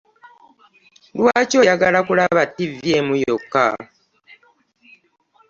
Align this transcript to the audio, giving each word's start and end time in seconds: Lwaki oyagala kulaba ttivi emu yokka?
Lwaki 1.17 1.55
oyagala 1.61 1.99
kulaba 2.07 2.41
ttivi 2.49 2.79
emu 2.97 3.13
yokka? 3.23 3.65